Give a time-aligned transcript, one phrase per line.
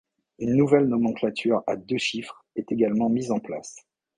[0.39, 3.85] Une nouvelle nomenclature à deux chiffres est également mise en place.